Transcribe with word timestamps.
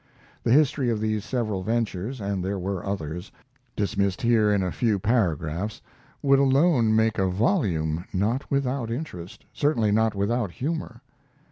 The 0.41 0.51
history 0.51 0.89
of 0.89 0.99
these 0.99 1.23
several 1.23 1.61
ventures 1.61 2.19
(and 2.19 2.43
there 2.43 2.57
were 2.57 2.83
others), 2.83 3.31
dismissed 3.75 4.23
here 4.23 4.51
in 4.51 4.63
a 4.63 4.71
few 4.71 4.97
paragraphs, 4.97 5.79
would 6.23 6.39
alone 6.39 6.95
make 6.95 7.19
a 7.19 7.27
volume 7.29 8.05
not 8.11 8.49
without 8.49 8.89
interest, 8.89 9.45
certainly 9.53 9.91
not 9.91 10.15
without 10.15 10.49
humor. 10.53 11.03